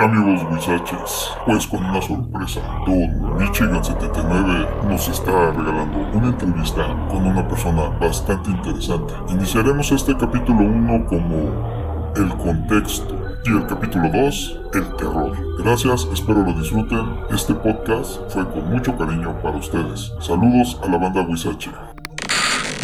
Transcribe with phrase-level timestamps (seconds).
[0.00, 7.46] Amigos Wisaches, pues con una sorpresa, Don Michigan79 nos está regalando una entrevista con una
[7.46, 9.12] persona bastante interesante.
[9.28, 15.36] Iniciaremos este capítulo 1 como el contexto y el capítulo 2, el terror.
[15.58, 17.04] Gracias, espero lo disfruten.
[17.30, 20.14] Este podcast fue con mucho cariño para ustedes.
[20.18, 21.70] Saludos a la banda Wisache.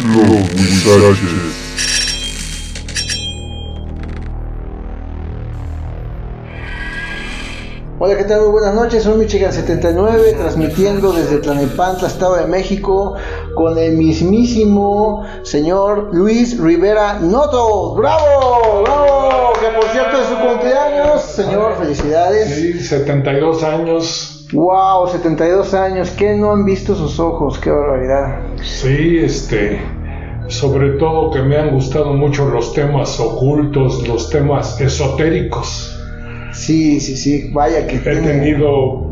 [0.05, 2.06] Los Wisaches.
[7.99, 8.41] Hola, ¿qué tal?
[8.41, 13.15] Muy buenas noches, soy Michigan79, transmitiendo desde Tlanepantla, Estado de México,
[13.55, 17.95] con el mismísimo señor Luis Rivera Noto.
[17.95, 18.83] ¡Bravo!
[18.83, 19.53] ¡Bravo!
[19.59, 22.53] Que por cierto es su cumpleaños, señor, felicidades.
[22.53, 24.45] Sí, 72 años.
[24.53, 25.07] ¡Wow!
[25.07, 27.57] 72 años, ¿qué no han visto sus ojos?
[27.57, 28.41] ¡Qué barbaridad!
[28.61, 29.81] Sí, este,
[30.49, 35.96] sobre todo que me han gustado mucho los temas ocultos, los temas esotéricos.
[36.57, 39.11] Sí, sí, sí, vaya que He tenido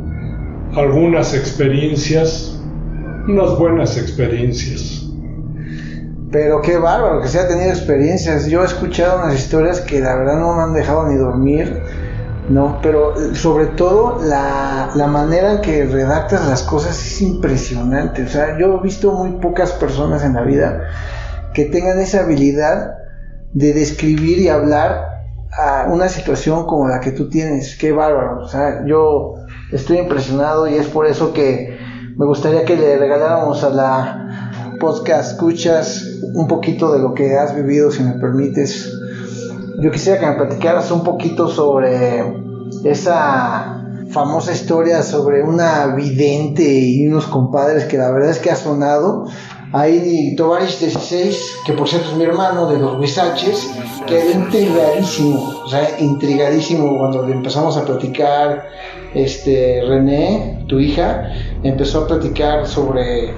[0.76, 2.60] algunas experiencias,
[3.28, 5.06] unas buenas experiencias.
[6.32, 8.48] Pero qué bárbaro que se ha tenido experiencias.
[8.48, 11.82] Yo he escuchado unas historias que la verdad no me han dejado ni dormir,
[12.50, 12.80] ¿no?
[12.82, 18.24] Pero sobre todo la, la manera en que redactas las cosas es impresionante.
[18.24, 20.90] O sea, yo he visto muy pocas personas en la vida
[21.54, 22.96] que tengan esa habilidad
[23.54, 25.15] de describir y hablar
[25.58, 27.78] a una situación como la que tú tienes.
[27.78, 28.44] Qué bárbaro.
[28.44, 29.36] O sea, yo
[29.72, 31.78] estoy impresionado y es por eso que
[32.18, 34.26] me gustaría que le regaláramos a la
[34.80, 38.92] podcast escuchas un poquito de lo que has vivido, si me permites.
[39.82, 42.24] Yo quisiera que me platicaras un poquito sobre
[42.84, 43.76] esa
[44.10, 49.26] famosa historia sobre una vidente y unos compadres que la verdad es que ha sonado.
[49.74, 53.72] Ahí Tovarich 16, que por cierto es mi hermano de los Huizaches,
[54.08, 58.70] quedó intrigadísimo, o sea, intrigadísimo cuando le empezamos a platicar,
[59.14, 61.32] este, René, tu hija,
[61.64, 63.34] empezó a platicar sobre,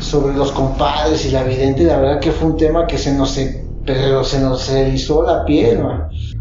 [0.00, 3.38] sobre los compadres y la vidente, la verdad que fue un tema que se nos,
[3.84, 5.80] pero se nos erizó la piel.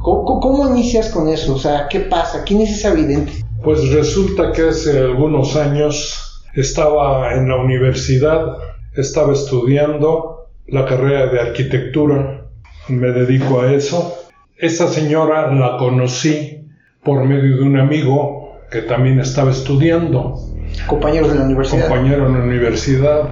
[0.02, 1.56] ¿Cómo, ¿Cómo inicias con eso?
[1.56, 2.44] O sea, ¿qué pasa?
[2.44, 3.32] ¿Quién es esa vidente?
[3.64, 8.58] Pues resulta que hace algunos años estaba en la universidad,
[8.96, 12.46] estaba estudiando la carrera de arquitectura,
[12.88, 14.16] me dedico a eso.
[14.58, 16.68] Esa señora la conocí
[17.04, 20.36] por medio de un amigo que también estaba estudiando.
[20.88, 21.88] Compañeros de la universidad.
[21.88, 23.30] Compañero en la universidad.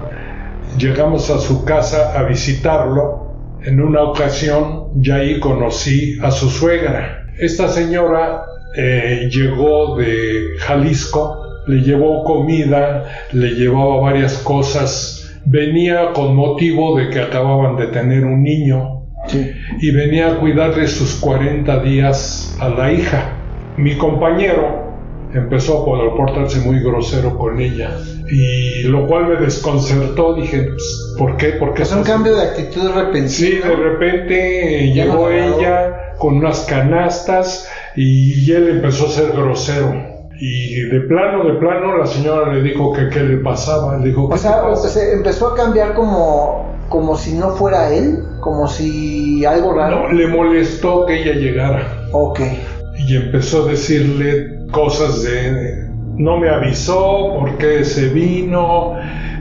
[0.78, 3.32] Llegamos a su casa a visitarlo.
[3.62, 7.26] En una ocasión ya ahí conocí a su suegra.
[7.38, 8.44] Esta señora
[8.76, 15.23] eh, llegó de Jalisco, le llevó comida, le llevaba varias cosas.
[15.46, 19.50] Venía con motivo de que acababan de tener un niño Sí.
[19.80, 23.32] y venía a cuidarle sus 40 días a la hija.
[23.76, 24.92] Mi compañero
[25.32, 27.90] empezó a portarse muy grosero con ella
[28.30, 30.34] y lo cual me desconcertó.
[30.34, 31.48] Dije, pues, ¿por qué?
[31.52, 33.28] ¿Por qué Es un cambio de actitud repentino.
[33.28, 40.13] Sí, de repente llegó ella con unas canastas y él empezó a ser grosero.
[40.40, 43.98] Y de plano, de plano, la señora le dijo que qué le pasaba.
[43.98, 48.18] Le dijo, ¿qué O sea, se empezó a cambiar como, como si no fuera él,
[48.40, 50.08] como si algo raro.
[50.08, 52.08] No, le molestó que ella llegara.
[52.12, 52.40] Ok.
[53.08, 55.84] y empezó a decirle cosas de
[56.16, 58.94] no me avisó, por qué se vino,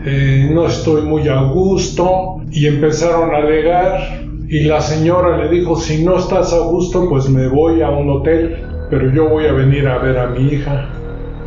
[0.06, 5.75] eh, no estoy muy a gusto y empezaron a alegar y la señora le dijo
[5.75, 8.58] si no estás a gusto pues me voy a un hotel,
[8.94, 10.88] pero yo voy a venir a ver a mi hija.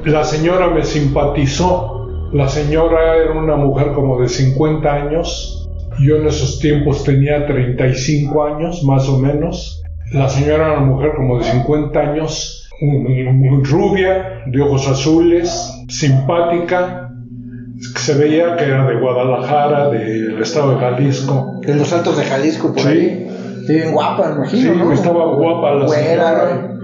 [0.04, 5.68] La señora me simpatizó, la señora era una mujer como de 50 años,
[6.00, 9.80] yo en esos tiempos tenía 35 años más o menos.
[10.12, 12.68] La señora era una mujer como de 50 años,
[13.62, 17.10] rubia, de ojos azules, simpática.
[17.96, 21.60] Se veía que era de Guadalajara, del estado de Jalisco.
[21.64, 22.88] De los Altos de Jalisco, por Sí.
[22.88, 23.26] ahí.
[23.66, 24.92] Sí, bien guapa, imagino, Sí, ¿no?
[24.92, 26.75] estaba guapa la Güera, señora.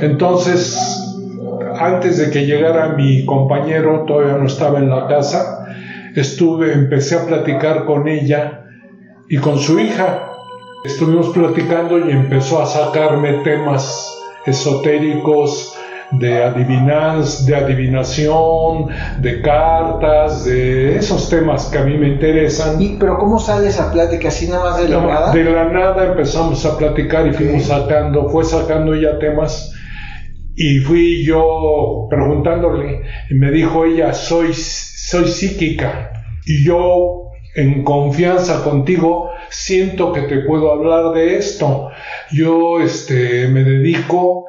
[0.00, 0.76] Entonces,
[1.78, 5.66] antes de que llegara mi compañero, todavía no estaba en la casa,
[6.14, 8.64] estuve, empecé a platicar con ella
[9.28, 10.26] y con su hija.
[10.84, 14.16] Estuvimos platicando y empezó a sacarme temas
[14.46, 15.76] esotéricos
[16.12, 18.88] de adivinanza, de adivinación,
[19.20, 22.80] de cartas, de esos temas que a mí me interesan.
[22.80, 25.32] Y, pero ¿cómo sale esa plática así nada más de la No, nada?
[25.32, 29.72] de la nada empezamos a platicar y fuimos sacando, fue sacando ella temas
[30.56, 36.12] y fui yo preguntándole y me dijo ella, soy, soy psíquica
[36.46, 41.90] y yo en confianza contigo siento que te puedo hablar de esto.
[42.32, 44.46] Yo este, me dedico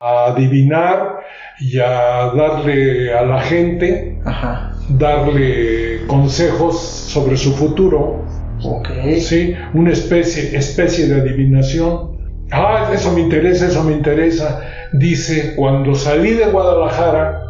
[0.00, 1.20] a adivinar
[1.60, 4.72] y a darle a la gente, Ajá.
[4.88, 8.24] darle consejos sobre su futuro.
[8.64, 8.88] Ok.
[9.18, 12.19] Sí, una especie, especie de adivinación.
[12.52, 14.60] Ah, eso me interesa, eso me interesa.
[14.92, 17.42] Dice, cuando salí de Guadalajara,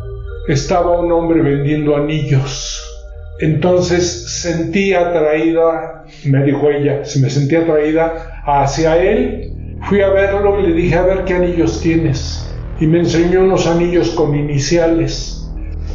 [0.48, 2.86] estaba un hombre vendiendo anillos.
[3.40, 9.78] Entonces sentí atraída, me dijo ella, se me sentía atraída hacia él.
[9.88, 12.46] Fui a verlo y le dije, a ver qué anillos tienes.
[12.78, 15.36] Y me enseñó unos anillos con iniciales.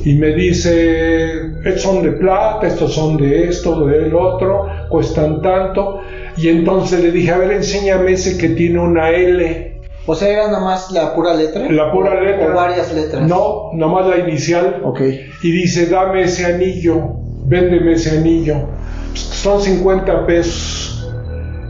[0.03, 1.31] Y me dice,
[1.63, 6.01] estos son de plata, estos son de esto, del otro, cuestan tanto.
[6.37, 9.81] Y entonces le dije, a ver, enséñame ese que tiene una L.
[10.07, 11.69] O sea, era nada más la pura letra.
[11.71, 12.51] La pura letra.
[12.51, 13.27] O varias letras.
[13.27, 14.81] No, nomás la inicial.
[14.83, 15.01] Ok.
[15.41, 17.15] Y dice, dame ese anillo,
[17.45, 18.67] véndeme ese anillo.
[19.13, 20.91] Son 50 pesos.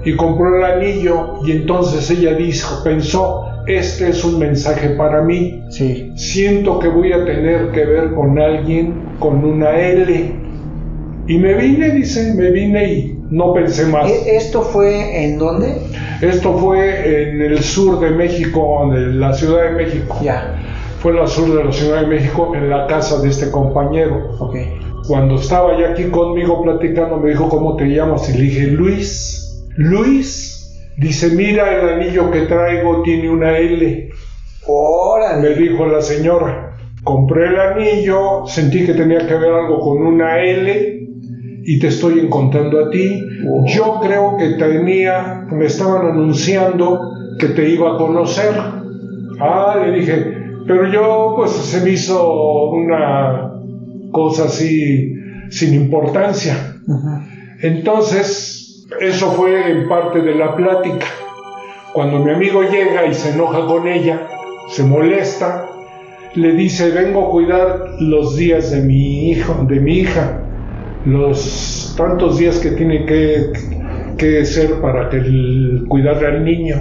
[0.04, 5.64] Y compró el anillo y entonces ella dijo, pensó, este es un mensaje para mí.
[5.70, 6.12] Sí.
[6.16, 10.36] Siento que voy a tener que ver con alguien con una L.
[11.28, 14.10] Y me vine, dice, me vine y no pensé más.
[14.10, 15.76] ¿E- ¿Esto fue en dónde?
[16.22, 20.18] Esto fue en el sur de México, en la Ciudad de México.
[20.22, 20.56] Ya.
[21.00, 24.32] Fue en el sur de la Ciudad de México, en la casa de este compañero.
[24.40, 24.56] Ok.
[25.08, 28.28] Cuando estaba ya aquí conmigo platicando, me dijo, ¿cómo te llamas?
[28.30, 29.66] Y le dije, Luis.
[29.78, 34.10] Luis, dice, mira el anillo que traigo, tiene una L.
[34.68, 35.50] Órale.
[35.50, 36.76] Me dijo la señora.
[37.04, 41.05] Compré el anillo, sentí que tenía que ver algo con una L
[41.66, 43.22] y te estoy encontrando a ti.
[43.44, 43.66] Wow.
[43.68, 47.00] Yo creo que tenía, me estaban anunciando
[47.40, 48.54] que te iba a conocer.
[49.40, 50.34] Ah, le dije,
[50.68, 53.52] pero yo pues se me hizo una
[54.12, 55.14] cosa así
[55.50, 56.76] sin importancia.
[57.62, 61.08] Entonces, eso fue en parte de la plática.
[61.94, 64.28] Cuando mi amigo llega y se enoja con ella,
[64.70, 65.68] se molesta,
[66.36, 70.45] le dice, vengo a cuidar los días de mi hijo, de mi hija,
[71.06, 73.52] los tantos días que tiene que,
[74.18, 75.22] que ser para que
[75.88, 76.76] cuidarle al niño.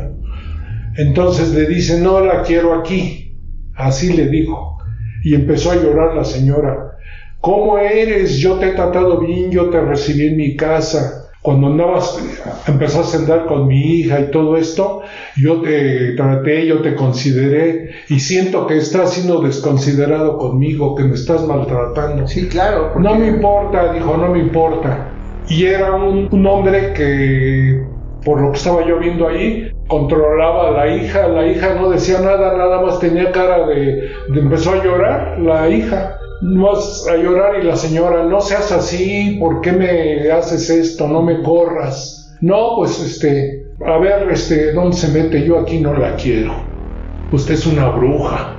[0.97, 3.37] Entonces le dice, no la quiero aquí.
[3.75, 4.79] Así le dijo.
[5.23, 6.93] Y empezó a llorar la señora.
[7.41, 8.38] ¿Cómo eres?
[8.38, 11.24] Yo te he tratado bien, yo te recibí en mi casa.
[11.44, 12.19] Cuando andabas,
[12.67, 15.02] empezaste a andar con mi hija y todo esto,
[15.37, 21.12] yo te traté, yo te consideré y siento que estás siendo desconsiderado conmigo, que me
[21.14, 22.26] estás maltratando.
[22.26, 22.93] Sí, claro.
[22.94, 25.11] porque- No me importa, dijo, no me importa.
[25.46, 27.85] Y era un, un hombre que,
[28.25, 31.29] por lo que estaba yo viendo ahí, controlaba a la hija.
[31.29, 35.69] La hija no decía nada, nada más tenía cara de, de empezó a llorar la
[35.69, 36.17] hija.
[36.46, 41.08] Más a llorar y la señora, no seas así, ¿por qué me haces esto?
[41.08, 42.37] No me corras.
[42.43, 45.43] No, pues este, a ver, este, ¿dónde se mete?
[45.46, 46.52] Yo aquí no la quiero.
[47.32, 48.56] Usted es una bruja,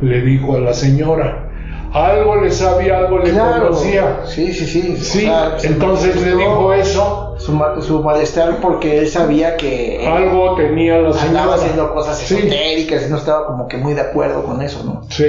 [0.00, 1.44] le dijo a la señora.
[1.92, 3.68] Algo le sabía, algo le Claro.
[3.68, 4.20] conocía.
[4.26, 4.96] Sí, sí, sí.
[4.98, 5.28] Sí,
[5.64, 7.34] entonces le dijo eso.
[7.38, 11.28] Su, su malestar porque él sabía que eh, Algo tenía la señora.
[11.40, 12.34] andaba haciendo cosas Sí.
[12.36, 15.02] esotéricas y no estaba como que muy de acuerdo con eso, ¿no?
[15.10, 15.24] Sí.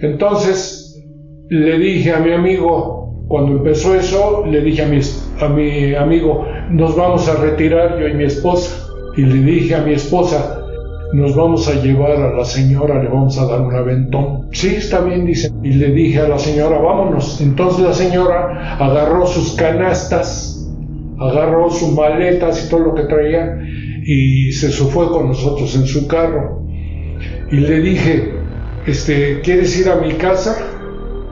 [0.00, 0.91] Entonces
[1.52, 5.00] le dije a mi amigo, cuando empezó eso, le dije a mi,
[5.40, 8.88] a mi amigo, nos vamos a retirar yo y mi esposa.
[9.18, 10.62] Y le dije a mi esposa,
[11.12, 14.48] nos vamos a llevar a la señora, le vamos a dar un aventón.
[14.52, 15.52] Sí, está bien, dice.
[15.62, 17.38] Y le dije a la señora, vámonos.
[17.42, 20.66] Entonces la señora agarró sus canastas,
[21.20, 23.58] agarró sus maletas y todo lo que traía
[24.06, 26.62] y se fue con nosotros en su carro.
[27.50, 28.32] Y le dije,
[28.86, 30.71] este, ¿quieres ir a mi casa?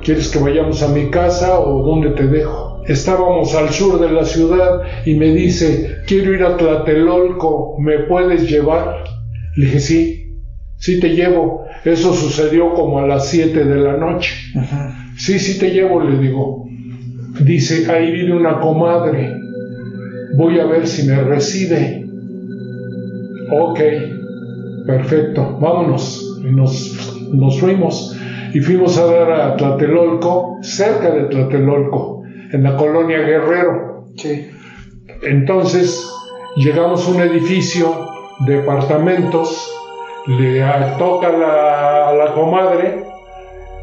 [0.03, 2.83] ¿Quieres que vayamos a mi casa o dónde te dejo?
[2.87, 8.49] Estábamos al sur de la ciudad y me dice, quiero ir a Tlatelolco, ¿me puedes
[8.49, 9.05] llevar?
[9.57, 10.35] Le dije, sí,
[10.79, 11.65] sí te llevo.
[11.85, 14.35] Eso sucedió como a las 7 de la noche.
[15.17, 16.65] Sí, sí te llevo, le digo.
[17.45, 19.37] Dice, ahí vive una comadre.
[20.35, 22.07] Voy a ver si me recibe.
[23.53, 23.81] Ok,
[24.87, 26.41] perfecto, vámonos.
[26.43, 28.17] Y nos, nos fuimos.
[28.53, 34.07] Y fuimos a dar a Tlatelolco, cerca de Tlatelolco, en la colonia Guerrero.
[34.17, 34.49] Sí.
[35.23, 36.09] Entonces
[36.57, 38.09] llegamos a un edificio
[38.41, 39.71] de apartamentos,
[40.27, 43.05] le a- toca la- a la comadre,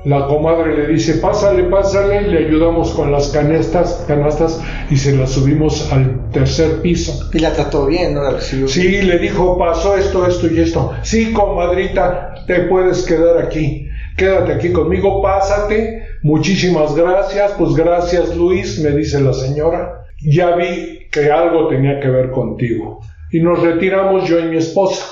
[0.06, 5.32] la comadre le dice, pásale, pásale, le ayudamos con las canastas, canastas y se las
[5.32, 7.30] subimos al tercer piso.
[7.34, 8.24] Y la trató bien, ¿no?
[8.24, 8.68] La recibió.
[8.68, 10.92] Sí, le dijo, pasó esto, esto y esto.
[11.02, 13.90] Sí, comadrita, te puedes quedar aquí.
[14.18, 16.02] Quédate aquí conmigo, pásate.
[16.24, 17.52] Muchísimas gracias.
[17.52, 20.06] Pues gracias, Luis, me dice la señora.
[20.22, 23.02] Ya vi que algo tenía que ver contigo.
[23.32, 25.06] Y nos retiramos yo y mi esposa.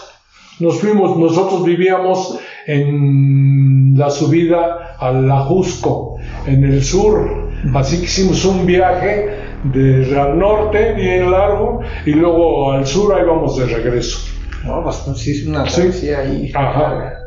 [0.59, 7.51] Nos fuimos, nosotros vivíamos en la subida al Ajusco, en el sur.
[7.75, 9.29] Así que hicimos un viaje
[9.65, 14.19] desde al norte, bien largo, y luego al sur, ahí vamos de regreso.
[14.63, 16.51] No, bastante, sí, es una travesía ahí.
[16.55, 17.24] Ajá.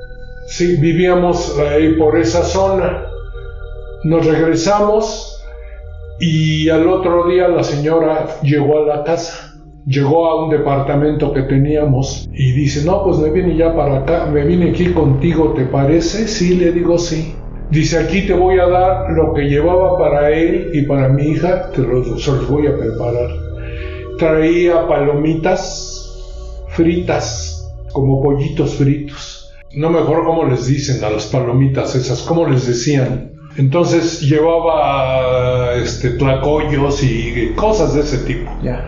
[0.48, 3.04] Sí, vivíamos ahí por esa zona.
[4.04, 5.44] Nos regresamos
[6.20, 9.60] y al otro día la señora llegó a la casa.
[9.84, 14.24] Llegó a un departamento que teníamos y dice, no, pues me vine ya para acá,
[14.24, 16.26] me vine aquí contigo, ¿te parece?
[16.26, 17.34] Sí, le digo sí.
[17.70, 21.70] Dice, aquí te voy a dar lo que llevaba para él y para mi hija,
[21.72, 23.30] te los, se los voy a preparar.
[24.18, 29.37] Traía palomitas fritas, como pollitos fritos.
[29.78, 33.30] No me acuerdo cómo les dicen a las palomitas esas, cómo les decían.
[33.56, 38.50] Entonces llevaba este, tlacoyos y cosas de ese tipo.
[38.60, 38.84] Ya.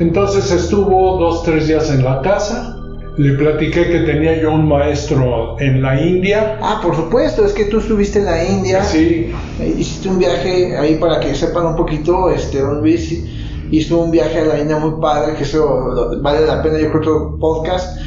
[0.00, 2.74] Entonces estuvo dos, tres días en la casa.
[3.18, 6.58] Le platiqué que tenía yo un maestro en la India.
[6.62, 8.82] Ah, por supuesto, es que tú estuviste en la India.
[8.82, 9.30] Sí,
[9.76, 13.26] Hiciste un viaje ahí para que sepan un poquito, este, Don Luis
[13.70, 17.00] hizo un viaje a la India muy padre, que eso vale la pena, yo creo,
[17.00, 18.00] otro podcast,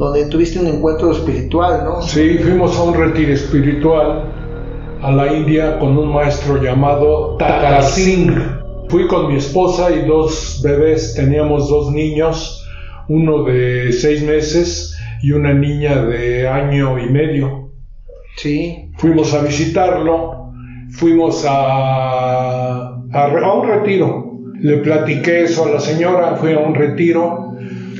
[0.00, 2.00] donde tuviste un encuentro espiritual, ¿no?
[2.00, 4.24] sí, fuimos a un retiro espiritual
[5.02, 8.32] a la India con un maestro llamado Takar Singh.
[8.88, 12.66] Fui con mi esposa y dos bebés, teníamos dos niños,
[13.10, 17.70] uno de seis meses y una niña de año y medio.
[18.36, 18.90] Sí.
[18.96, 20.50] Fuimos a visitarlo,
[20.92, 24.30] fuimos a, a, a un retiro.
[24.60, 27.49] Le platiqué eso a la señora, fui a un retiro.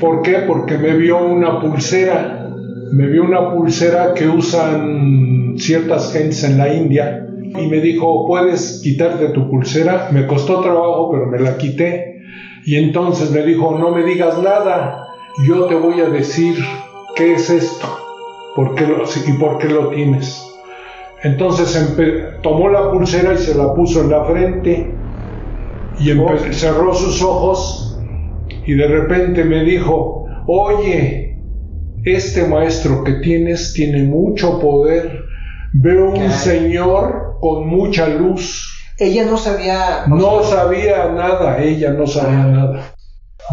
[0.01, 0.39] ¿Por qué?
[0.47, 2.49] Porque me vio una pulsera,
[2.91, 8.81] me vio una pulsera que usan ciertas gentes en la India y me dijo, ¿puedes
[8.83, 10.09] quitarte tu pulsera?
[10.11, 12.23] Me costó trabajo, pero me la quité.
[12.65, 15.07] Y entonces me dijo, no me digas nada,
[15.47, 16.55] yo te voy a decir
[17.15, 17.87] qué es esto
[18.55, 18.85] ¿por qué
[19.27, 20.47] y por qué lo tienes.
[21.23, 21.77] Entonces
[22.41, 24.99] tomó la pulsera y se la puso en la frente
[25.99, 26.09] y
[26.53, 27.90] cerró sus ojos
[28.65, 31.37] y de repente me dijo, oye,
[32.03, 35.23] este maestro que tienes tiene mucho poder.
[35.73, 38.67] Veo un señor con mucha luz.
[38.97, 40.05] Ella no sabía.
[40.07, 42.93] No sabía nada, ella no sabía nada.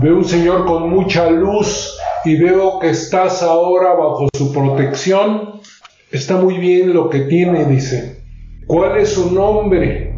[0.02, 5.60] Veo un señor con mucha luz y veo que estás ahora bajo su protección.
[6.10, 8.24] Está muy bien lo que tiene, dice.
[8.66, 10.14] ¿Cuál es su nombre?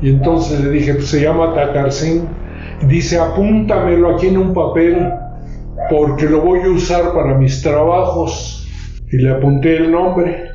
[0.00, 2.28] Y entonces le dije, pues se llama Takarsin.
[2.88, 5.12] Dice, apúntamelo aquí en un papel
[5.88, 8.66] porque lo voy a usar para mis trabajos.
[9.10, 10.50] Y le apunté el nombre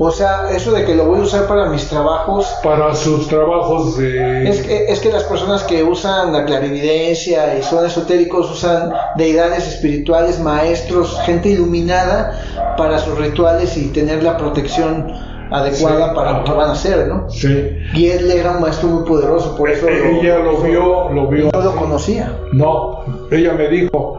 [0.00, 2.52] O sea, eso de que lo voy a usar para mis trabajos.
[2.62, 4.48] para sus trabajos de...
[4.48, 9.68] Es que, es que las personas que usan la clarividencia y son esotéricos usan deidades
[9.68, 15.12] espirituales, maestros, gente iluminada para sus rituales y tener la protección
[15.50, 17.30] adecuada Sí, para lo que van a hacer, ¿no?
[17.30, 17.76] Sí.
[17.94, 21.50] Y él era un maestro muy poderoso, por eso Ella lo vio, lo vio.
[21.52, 22.32] no lo conocía.
[22.52, 23.00] No,
[23.30, 24.18] ella me dijo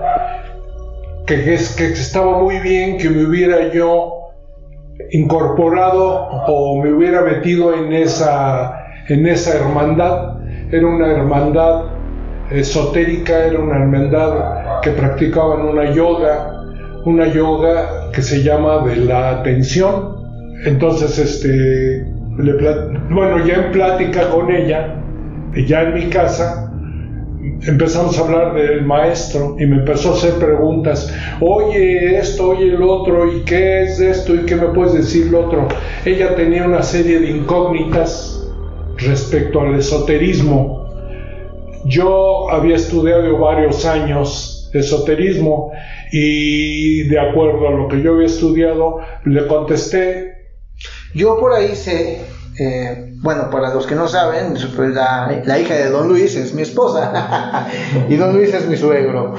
[1.25, 4.13] que, es, que estaba muy bien que me hubiera yo
[5.11, 8.73] incorporado o me hubiera metido en esa,
[9.09, 10.37] en esa hermandad.
[10.71, 11.83] Era una hermandad
[12.51, 16.63] esotérica, era una hermandad que practicaban una yoga,
[17.05, 20.16] una yoga que se llama de la atención.
[20.65, 22.05] Entonces, este,
[23.09, 24.95] bueno, ya en plática con ella,
[25.65, 26.71] ya en mi casa,
[27.67, 31.13] empezamos a hablar del maestro y me empezó a hacer preguntas.
[31.41, 34.35] Oye, esto, oye, el otro, ¿y qué es esto?
[34.35, 35.67] ¿Y qué me puedes decir lo otro?
[36.05, 38.47] Ella tenía una serie de incógnitas
[38.97, 40.87] respecto al esoterismo.
[41.85, 45.71] Yo había estudiado varios años esoterismo
[46.11, 50.26] y de acuerdo a lo que yo había estudiado, le contesté
[51.17, 52.21] Yo por ahí sé,
[52.59, 56.53] eh, bueno, para los que no saben, pues la, la hija de Don Luis es
[56.53, 57.67] mi esposa
[58.09, 59.33] y Don Luis es mi suegro.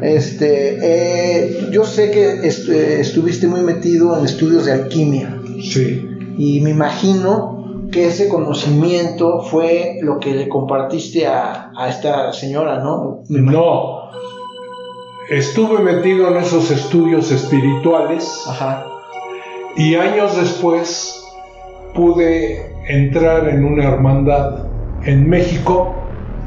[0.00, 6.08] Este, eh, yo sé que est- eh, estuviste muy metido en estudios de alquimia sí,
[6.38, 12.78] y me imagino que ese conocimiento fue lo que le compartiste a, a esta señora,
[12.78, 13.24] ¿no?
[13.28, 14.08] No.
[15.30, 18.86] Estuve metido en esos estudios espirituales Ajá.
[19.76, 21.17] y años después
[21.94, 24.68] pude entrar en una hermandad
[25.02, 25.94] en México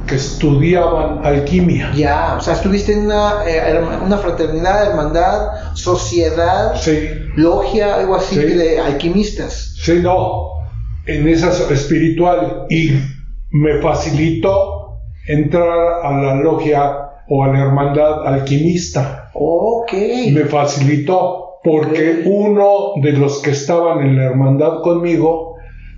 [0.08, 1.92] que estudiaban alquimia.
[1.96, 8.36] Ya, o sea, estuviste en una, eh, una fraternidad, hermandad, sociedad, Sí, logia, algo así
[8.36, 8.42] Sí.
[8.42, 9.76] de alquimistas.
[9.82, 10.50] sí, no,
[11.06, 12.92] en esa espiritual y
[13.52, 16.98] me facilitó entrar a la logia
[17.30, 19.30] o a la hermandad alquimista.
[19.34, 19.94] Ok.
[20.34, 25.56] Me facilitó porque uno de los que estaban en la hermandad conmigo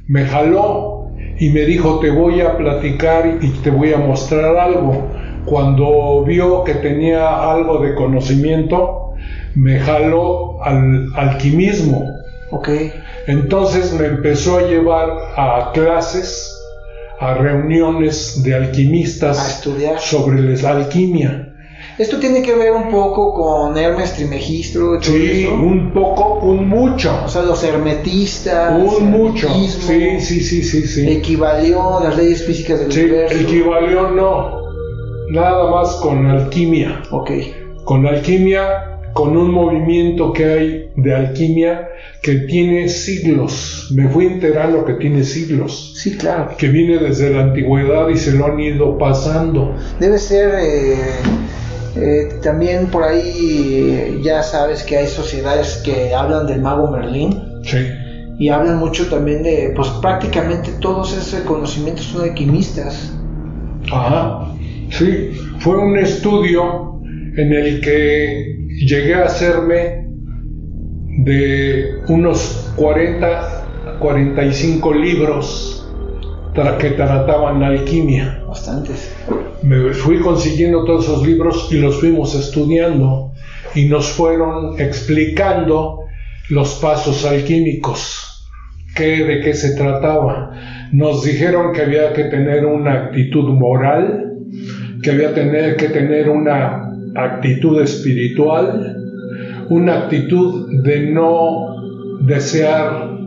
[0.07, 1.07] me jaló
[1.39, 5.07] y me dijo te voy a platicar y te voy a mostrar algo.
[5.45, 9.13] Cuando vio que tenía algo de conocimiento,
[9.55, 12.09] me jaló al alquimismo.
[12.51, 12.69] Ok.
[13.27, 16.49] Entonces me empezó a llevar a clases,
[17.19, 19.99] a reuniones de alquimistas A estudiar.
[19.99, 21.52] sobre la alquimia.
[21.97, 25.53] Esto tiene que ver un poco con Hermes Trimegistro, Sí, eso.
[25.53, 27.11] un poco, un mucho.
[27.25, 29.47] O sea, los hermetistas, Un mucho.
[29.53, 31.09] Sí, sí, sí, sí, sí.
[31.09, 33.39] equivalió las leyes físicas del Sí, universo.
[33.39, 34.63] equivalió no.
[35.29, 37.03] Nada más con alquimia.
[37.11, 37.31] Ok.
[37.85, 41.87] Con alquimia, con un movimiento que hay de alquimia
[42.21, 43.89] que tiene siglos.
[43.93, 45.93] Me fui enterando que tiene siglos.
[45.97, 46.51] Sí, claro.
[46.57, 49.75] Que viene desde la antigüedad y se lo han ido pasando.
[49.99, 50.95] Debe ser eh,
[51.95, 53.21] eh, también por ahí,
[53.75, 57.77] eh, ya sabes que hay sociedades que hablan del mago Merlín Sí.
[58.39, 63.13] y hablan mucho también de, pues prácticamente todos esos conocimientos son alquimistas.
[63.91, 64.47] Ajá.
[64.89, 66.99] Sí, fue un estudio
[67.37, 70.07] en el que llegué a hacerme
[71.25, 73.65] de unos 40,
[73.99, 75.87] 45 libros
[76.79, 78.42] que trataban la alquimia.
[78.53, 79.11] Bastantes.
[79.63, 83.31] Me fui consiguiendo todos esos libros y los fuimos estudiando
[83.73, 86.01] y nos fueron explicando
[86.49, 88.47] los pasos alquímicos,
[88.95, 90.51] qué, de qué se trataba.
[90.91, 94.35] Nos dijeron que había que tener una actitud moral,
[95.01, 98.97] que había tener, que tener una actitud espiritual,
[99.71, 101.75] una actitud de no
[102.21, 103.17] desear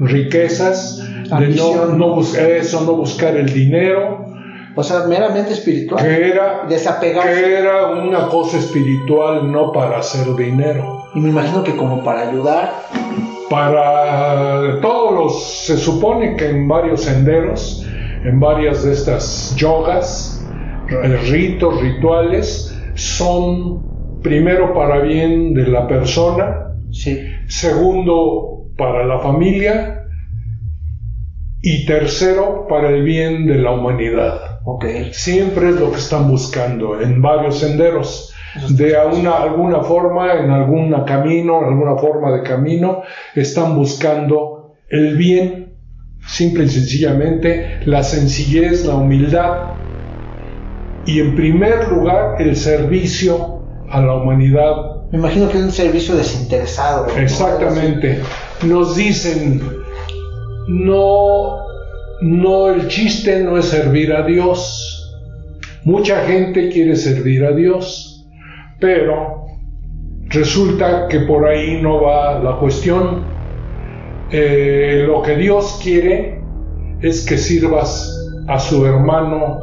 [0.00, 1.06] riquezas,
[1.38, 4.29] de no, no buscar eso, no buscar el dinero,
[4.76, 6.02] O sea, meramente espiritual.
[6.04, 7.32] que era, Desapegarse.
[7.42, 11.04] que era una cosa espiritual, no para hacer dinero.
[11.14, 12.82] Y me imagino que como para ayudar.
[13.48, 17.84] Para todos los, se supone que en varios senderos,
[18.24, 20.48] en varias de estas yogas,
[20.88, 23.90] r- ritos, rituales, son
[24.22, 27.20] primero para bien de la persona, Sí.
[27.48, 30.02] segundo para la familia
[31.62, 34.49] y tercero para el bien de la humanidad.
[34.64, 34.84] Ok.
[35.12, 38.34] Siempre es lo que están buscando en varios senderos.
[38.68, 43.02] De una, alguna forma, en algún camino, en alguna forma de camino,
[43.34, 45.74] están buscando el bien,
[46.26, 49.70] simple y sencillamente, la sencillez, la humildad
[51.06, 56.14] y en primer lugar el servicio a la humanidad Me imagino que es un servicio
[56.14, 57.06] desinteresado.
[57.06, 57.16] ¿no?
[57.20, 58.20] Exactamente.
[58.62, 59.60] Nos dicen,
[60.68, 61.56] no,
[62.20, 64.96] no, el chiste no es servir a Dios.
[65.84, 68.26] Mucha gente quiere servir a Dios,
[68.78, 69.46] pero
[70.28, 73.24] resulta que por ahí no va la cuestión.
[74.30, 76.40] Eh, lo que Dios quiere
[77.00, 78.14] es que sirvas
[78.46, 79.60] a su hermano,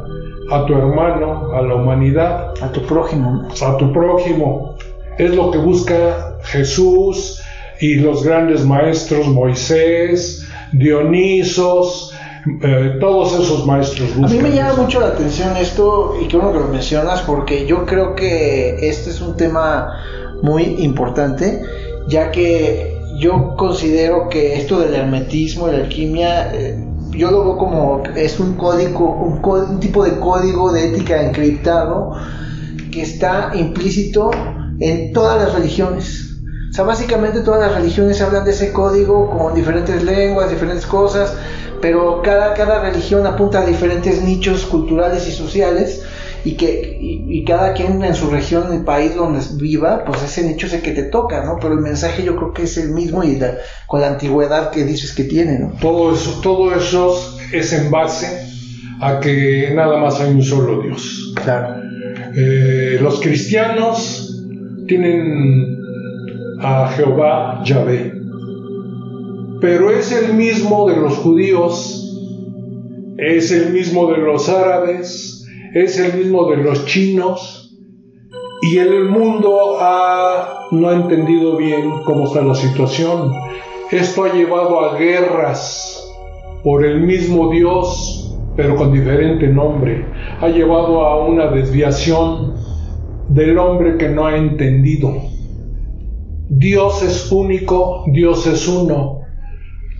[0.50, 3.48] a tu hermano, a la humanidad A tu prójimo.
[3.64, 4.76] a tu prójimo.
[5.18, 7.40] Es lo que busca Jesús
[7.80, 12.17] y los grandes maestros Moisés, Dionisos,
[12.62, 14.82] eh, todos esos maestros A mí me llama eso.
[14.82, 19.10] mucho la atención esto y qué bueno que lo mencionas porque yo creo que este
[19.10, 19.92] es un tema
[20.42, 21.62] muy importante
[22.08, 27.56] ya que yo considero que esto del hermetismo y la alquimia eh, yo lo veo
[27.56, 32.12] como es un código un, un tipo de código de ética encriptado
[32.92, 34.30] que está implícito
[34.80, 36.27] en todas las religiones.
[36.70, 41.34] O sea, básicamente todas las religiones hablan de ese código con diferentes lenguas, diferentes cosas,
[41.80, 46.02] pero cada, cada religión apunta a diferentes nichos culturales y sociales
[46.44, 50.22] y que y, y cada quien en su región, en el país donde viva, pues
[50.22, 51.56] ese nicho es el que te toca, ¿no?
[51.60, 53.54] Pero el mensaje yo creo que es el mismo y la-
[53.86, 55.72] con la antigüedad que dices que tiene, ¿no?
[55.80, 57.18] Todo eso, todo eso
[57.52, 58.46] es en base
[59.00, 61.32] a que nada más hay un solo Dios.
[61.42, 61.80] Claro.
[62.36, 64.42] Eh, los cristianos
[64.86, 65.77] tienen
[66.60, 68.12] a Jehová Yahvé,
[69.60, 72.04] pero es el mismo de los judíos,
[73.18, 75.44] es el mismo de los árabes,
[75.74, 77.76] es el mismo de los chinos,
[78.62, 83.32] y el mundo ha- no ha entendido bien cómo está la situación.
[83.90, 86.04] Esto ha llevado a guerras
[86.62, 90.04] por el mismo Dios, pero con diferente nombre.
[90.40, 92.54] Ha llevado a una desviación
[93.28, 95.14] del hombre que no ha entendido.
[96.48, 99.20] Dios es único, Dios es uno,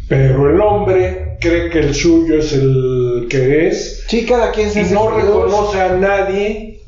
[0.09, 4.83] pero el hombre cree que el suyo es el que es Sí, cada quien se
[4.83, 6.81] y no reconoce a nadie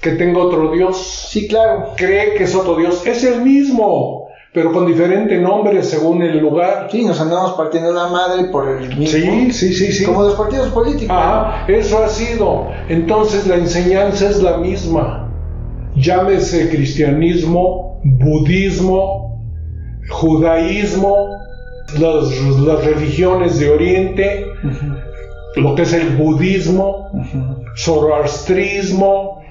[0.00, 1.26] que tenga otro Dios.
[1.30, 1.94] Sí, claro.
[1.96, 3.04] Cree que es otro Dios.
[3.06, 6.88] Es el mismo, pero con diferente nombre según el lugar.
[6.90, 9.06] Sí, nos andamos partiendo la madre por el mismo.
[9.06, 10.04] Sí, sí, sí, sí.
[10.04, 11.10] Como los partidos políticos.
[11.10, 12.68] Ajá, eso ha sido.
[12.88, 15.27] Entonces la enseñanza es la misma.
[16.00, 19.42] Llámese cristianismo, budismo,
[20.08, 21.38] judaísmo,
[21.98, 24.46] las, las religiones de Oriente,
[25.56, 27.10] lo que es el budismo,
[27.76, 29.42] zoroastrismo,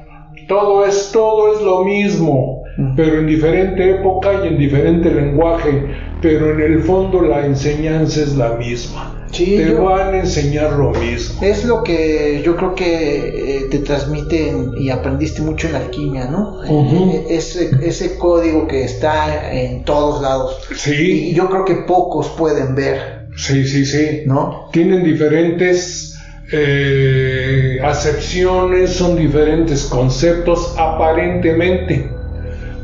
[0.48, 2.64] todo es, todo es lo mismo,
[2.96, 5.88] pero en diferente época y en diferente lenguaje,
[6.22, 9.16] pero en el fondo la enseñanza es la misma.
[9.32, 11.42] Sí, Te yo- van a enseñar lo mismo.
[11.44, 16.26] Es lo que yo creo que eh, te transmiten y aprendiste mucho en la alquimia,
[16.26, 16.60] ¿no?
[16.68, 17.12] Ujú.
[17.12, 20.58] Eh, ese, ese código que está en todos lados.
[20.72, 24.22] Y Sí, yo creo que pocos pueden ver, sí, sí, sí.
[24.26, 24.70] ¿no?
[24.72, 26.18] Tienen diferentes
[26.52, 32.10] eh, acepciones, son diferentes conceptos aparentemente,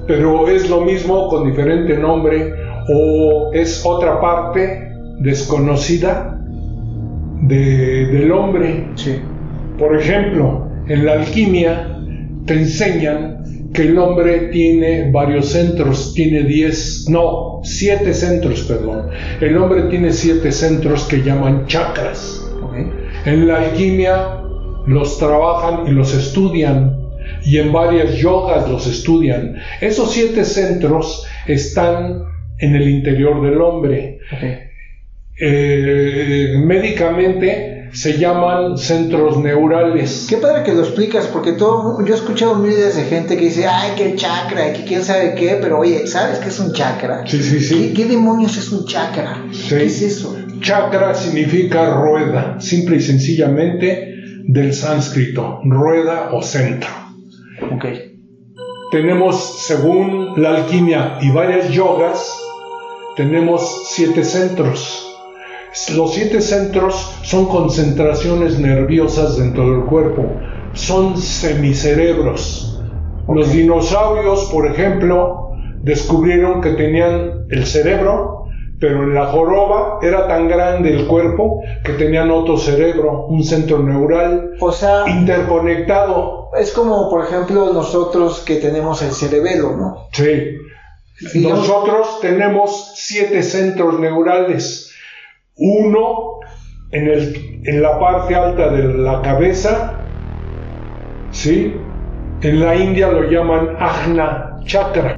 [0.07, 2.53] pero es lo mismo con diferente nombre
[2.89, 4.82] o es otra parte
[5.19, 6.39] desconocida
[7.41, 8.91] de- del hombre.
[8.95, 9.15] Sí.
[9.77, 11.97] Por ejemplo, en la alquimia
[12.45, 19.07] te enseñan que el hombre tiene varios centros, tiene 10, no, 7 centros, perdón.
[19.41, 22.39] El hombre tiene 7 centros que llaman chakras.
[23.25, 24.41] En la alquimia
[24.85, 26.97] los trabajan y los estudian
[27.45, 29.55] y en varias yogas los estudian.
[29.81, 32.23] Esos siete centros están
[32.59, 34.19] en el interior del hombre.
[35.39, 40.25] Eh, médicamente se llaman centros neurales.
[40.27, 43.67] Qué padre que lo explicas, porque todo, yo he escuchado miles de gente que dice,
[43.67, 47.23] ay, que el chakra, que quién sabe qué, pero oye, ¿sabes qué es un chakra?
[47.27, 47.75] Sí, sí, sí.
[47.75, 49.45] ¿Qué, qué demonios es un chakra?
[49.51, 49.69] Sí.
[49.69, 50.35] ¿Qué es eso?
[50.59, 54.15] Chakra significa rueda, simple y sencillamente
[54.47, 56.89] del sánscrito, rueda o centro.
[57.75, 57.85] Ok.
[58.91, 62.39] Tenemos, según la alquimia y varias yogas,
[63.15, 65.12] tenemos siete centros.
[65.95, 70.23] Los siete centros son concentraciones nerviosas dentro del cuerpo,
[70.73, 72.79] son semicerebros.
[73.27, 78.45] Los dinosaurios, por ejemplo, descubrieron que tenían el cerebro,
[78.79, 83.79] pero en la joroba era tan grande el cuerpo que tenían otro cerebro, un centro
[83.79, 86.49] neural O sea, interconectado.
[86.59, 90.07] es como, por ejemplo, nosotros que tenemos el cerebelo, ¿no?
[90.11, 90.57] Sí.
[91.35, 94.92] Nosotros tenemos siete centros neurales.
[95.55, 96.39] Uno
[96.91, 99.99] en, el, en la parte alta de la cabeza,
[101.31, 101.75] ¿sí?
[102.41, 105.17] En la India lo llaman Ajna Chakra.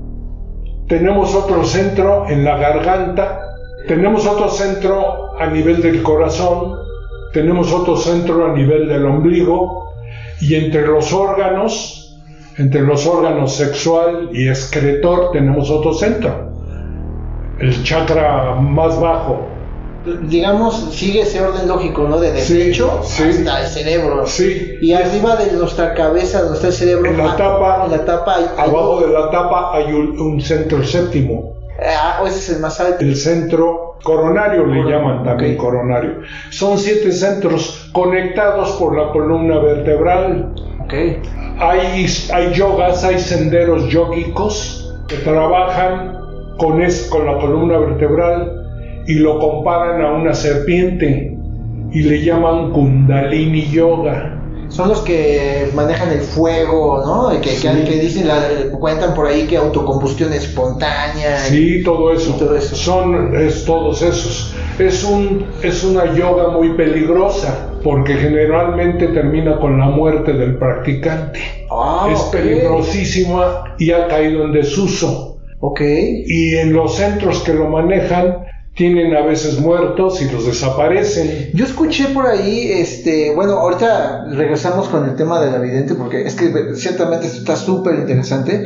[0.88, 3.40] Tenemos otro centro en la garganta.
[3.88, 6.76] Tenemos otro centro a nivel del corazón.
[7.34, 9.90] Tenemos otro centro a nivel del ombligo.
[10.42, 12.22] Y entre los órganos,
[12.58, 16.52] entre los órganos sexual y excretor, tenemos otro centro.
[17.60, 19.55] El chakra más bajo.
[20.24, 22.20] Digamos, sigue ese orden lógico, ¿no?
[22.20, 23.24] De Sí, derecho sí.
[23.24, 24.26] hasta el cerebro.
[24.28, 24.78] Sí.
[24.82, 28.06] Y arriba de nuestra cabeza, donde está el cerebro, En la ah, tapa, en la
[28.06, 31.56] tapa hay, Abajo de la tapa hay un, un centro séptimo.
[31.84, 33.04] Ah, o ese es el más alto.
[33.04, 36.20] El centro coronario le llaman también coronario.
[36.52, 40.54] Son siete centros conectados por la columna vertebral.
[40.84, 40.94] Ok.
[41.60, 46.18] Hay, hay yogas, hay senderos yógicos que trabajan
[46.58, 48.62] con, es- con la columna vertebral
[49.08, 51.38] y lo comparan a una serpiente
[51.92, 54.32] y le llaman Kundalini Yoga.
[54.68, 57.30] Son los que manejan el fuego, ¿no?
[57.40, 57.68] Que, que- Sí.
[57.88, 61.38] que dicen, la- cuentan por ahí que autocombustión espontánea.
[61.38, 62.34] Sí, todo eso.
[62.36, 62.76] Y todo eso.
[62.76, 64.56] Son es, todos esos.
[64.80, 71.40] Es, un, es una yoga muy peligrosa porque generalmente termina con la muerte del practicante.
[71.72, 75.38] Ah, es peligrosísima y ha caído en desuso.
[75.60, 75.82] Ok.
[75.82, 78.38] Y en los centros que lo manejan
[78.76, 81.50] tienen a veces muertos y los desaparecen.
[81.54, 86.24] Yo escuché por ahí, este, bueno, ahorita regresamos con el tema de la vidente porque
[86.28, 88.66] es que ciertamente esto está súper interesante.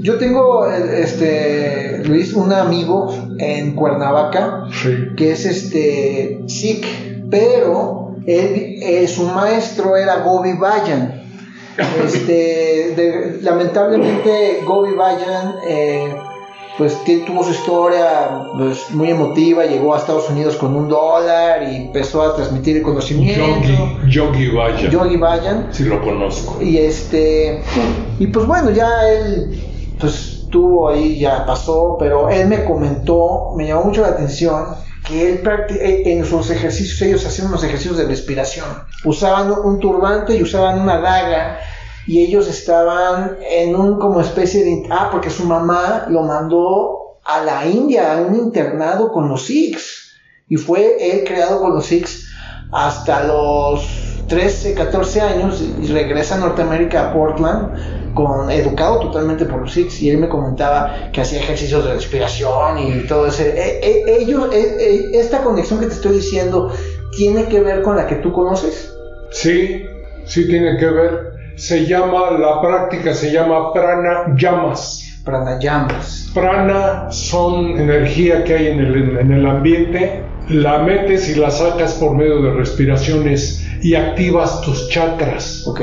[0.00, 4.90] Yo tengo, este, Luis, un amigo en Cuernavaca Sí.
[5.16, 6.84] que es este Sikh,
[7.30, 11.14] pero él, eh, su maestro era Gobi Bayan.
[12.04, 16.12] Este, de- lamentablemente Gobi Bayan eh,
[16.78, 21.74] pues tuvo su historia pues, muy emotiva, llegó a Estados Unidos con un dólar y
[21.74, 23.44] empezó a transmitir el conocimiento.
[24.06, 24.88] Yogi, Yogi Vaya.
[24.88, 25.68] Yogi Bayan.
[25.72, 26.62] Si lo conozco.
[26.62, 27.60] Y este,
[28.20, 29.60] y pues bueno, ya él,
[29.98, 34.66] pues tuvo ahí, ya pasó, pero él me comentó, me llamó mucho la atención
[35.04, 38.66] que él eh, en sus ejercicios, ellos hacían unos ejercicios de respiración.
[39.04, 41.58] Usaban un turbante y usaban una daga
[42.08, 44.86] y ellos estaban en un como especie de...
[44.88, 50.16] Ah, porque su mamá lo mandó a la India, a un internado con los Sikhs.
[50.48, 52.32] Y fue él creado con los Sikhs
[52.72, 59.60] hasta los 13, 14 años y regresa a Norteamérica, a Portland, con, educado totalmente por
[59.60, 60.00] los Sikhs.
[60.00, 63.50] Y él me comentaba que hacía ejercicios de respiración y todo ese...
[63.50, 66.72] Eh, eh, ellos, eh, esta conexión que te estoy diciendo,
[67.14, 68.94] ¿tiene que ver con la que tú conoces?
[69.30, 69.84] Sí,
[70.24, 75.20] sí tiene que ver se llama, la práctica se llama prana llamas.
[75.60, 76.30] llamas.
[76.32, 81.94] Prana son energía que hay en el, en el ambiente, la metes y la sacas
[81.94, 85.66] por medio de respiraciones y activas tus chakras.
[85.66, 85.80] Ok.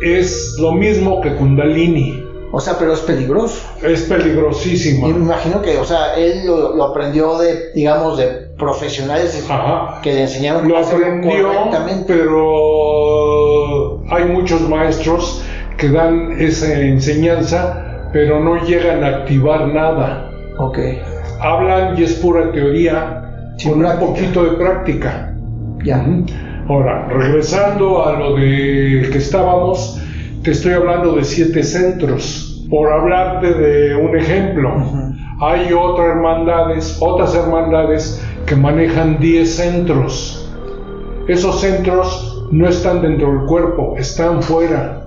[0.00, 2.24] Es lo mismo que Kundalini.
[2.52, 3.60] O sea, pero es peligroso.
[3.82, 5.08] Es peligrosísimo.
[5.08, 9.46] Y me imagino que, o sea, él lo, lo aprendió de, digamos, de profesionales
[10.02, 11.50] que le enseñaron lo aprendió,
[12.06, 13.27] pero
[14.10, 15.44] hay muchos maestros
[15.76, 20.30] que dan esa enseñanza, pero no llegan a activar nada.
[20.58, 20.78] Ok.
[21.40, 25.34] Hablan y es pura teoría, con un poquito de práctica.
[25.84, 26.04] Ya.
[26.68, 30.00] Ahora, regresando a lo de que estábamos,
[30.42, 32.66] te estoy hablando de siete centros.
[32.68, 34.74] Por hablarte de un ejemplo,
[35.40, 40.50] hay otras hermandades, otras hermandades que manejan 10 centros.
[41.28, 45.02] Esos centros no están dentro del cuerpo, están fuera.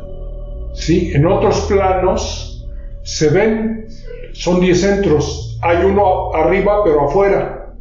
[0.73, 1.11] ¿Sí?
[1.13, 2.65] En otros planos
[3.03, 3.85] se ven,
[4.33, 5.59] son 10 centros.
[5.61, 7.75] Hay uno arriba pero afuera.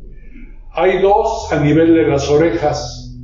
[0.73, 3.17] Hay dos a nivel de las orejas.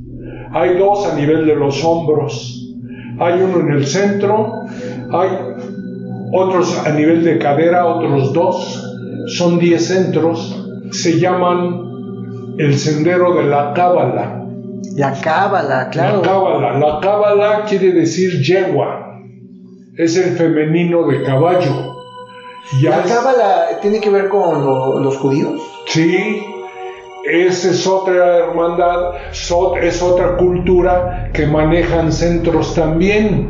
[0.51, 2.73] Hay dos a nivel de los hombros.
[3.19, 4.63] Hay uno en el centro.
[5.11, 5.29] Hay
[6.33, 8.83] otros a nivel de cadera, otros dos.
[9.27, 10.63] Son 10 centros.
[10.91, 11.87] Se llaman
[12.57, 14.46] el sendero de la cábala.
[14.95, 16.21] La cábala, claro.
[16.21, 16.79] La cábala.
[16.79, 19.21] La cábala quiere decir yegua.
[19.97, 21.95] Es el femenino de caballo.
[22.81, 25.61] ¿La cábala tiene que ver con los judíos?
[25.87, 26.43] Sí.
[27.23, 33.49] Esa es otra hermandad, es otra cultura que manejan centros también.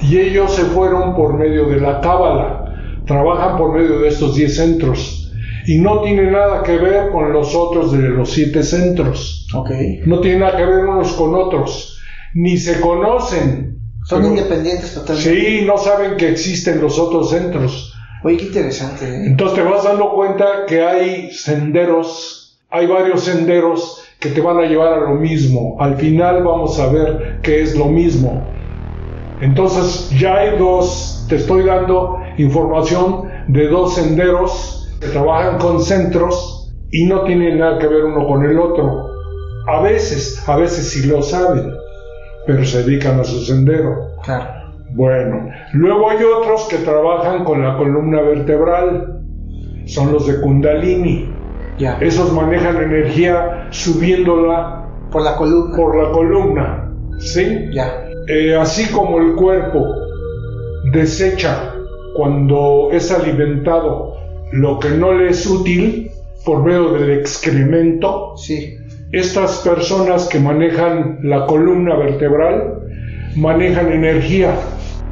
[0.00, 2.64] Y ellos se fueron por medio de la cábala.
[3.06, 5.17] Trabajan por medio de estos 10 centros
[5.68, 9.46] y no tiene nada que ver con los otros de los siete centros.
[9.54, 10.00] Okay.
[10.06, 12.00] No tiene nada que ver unos con otros,
[12.32, 13.78] ni se conocen.
[14.06, 15.30] Son independientes totalmente.
[15.30, 17.92] Sí, no saben que existen los otros centros.
[18.24, 19.04] Oye, qué interesante.
[19.04, 19.26] ¿eh?
[19.26, 24.62] Entonces te vas dando cuenta que hay senderos, hay varios senderos que te van a
[24.62, 25.76] llevar a lo mismo.
[25.80, 28.42] Al final vamos a ver qué es lo mismo.
[29.42, 36.72] Entonces ya hay dos, te estoy dando información de dos senderos que trabajan con centros
[36.90, 39.10] y no tienen nada que ver uno con el otro.
[39.66, 41.74] A veces, a veces sí lo saben,
[42.46, 44.12] pero se dedican a su sendero.
[44.24, 44.58] Claro.
[44.94, 49.22] Bueno, luego hay otros que trabajan con la columna vertebral,
[49.84, 51.30] son los de Kundalini.
[51.78, 51.98] Ya.
[52.00, 55.76] Esos manejan energía subiéndola por la columna.
[55.76, 57.68] Por la columna, ¿sí?
[57.72, 58.08] Ya.
[58.26, 59.94] Eh, así como el cuerpo
[60.92, 61.74] desecha
[62.16, 64.17] cuando es alimentado
[64.52, 66.10] lo que no le es útil
[66.44, 68.36] por medio del excremento.
[68.36, 68.76] Sí.
[69.12, 72.80] Estas personas que manejan la columna vertebral
[73.36, 74.54] manejan energía.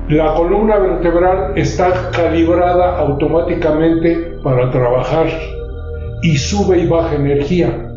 [0.09, 5.27] La columna vertebral está calibrada automáticamente para trabajar
[6.22, 7.88] y sube y baja energía.